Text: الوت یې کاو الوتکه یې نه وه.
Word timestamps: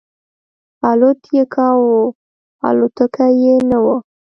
الوت 0.91 1.19
یې 1.35 1.43
کاو 1.55 1.83
الوتکه 2.67 3.25
یې 3.41 3.55
نه 3.69 3.77
وه. 3.83 3.97